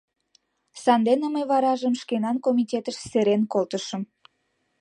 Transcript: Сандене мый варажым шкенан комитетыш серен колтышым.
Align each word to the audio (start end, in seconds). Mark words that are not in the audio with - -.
Сандене 0.83 1.27
мый 1.33 1.45
варажым 1.51 1.93
шкенан 2.01 2.37
комитетыш 2.45 2.95
серен 3.09 3.41
колтышым. 3.53 4.03